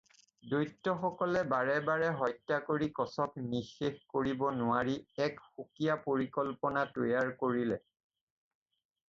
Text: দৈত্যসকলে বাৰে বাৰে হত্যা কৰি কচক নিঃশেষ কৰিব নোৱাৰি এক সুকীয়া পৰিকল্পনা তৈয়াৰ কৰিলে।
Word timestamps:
দৈত্যসকলে 0.51 1.41
বাৰে 1.51 1.75
বাৰে 1.89 2.07
হত্যা 2.21 2.57
কৰি 2.69 2.87
কচক 3.01 3.35
নিঃশেষ 3.51 4.01
কৰিব 4.15 4.43
নোৱাৰি 4.63 4.97
এক 5.27 5.39
সুকীয়া 5.51 6.01
পৰিকল্পনা 6.09 6.89
তৈয়াৰ 6.99 7.39
কৰিলে। 7.45 7.79